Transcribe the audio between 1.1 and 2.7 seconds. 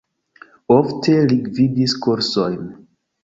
li gvidis kursojn.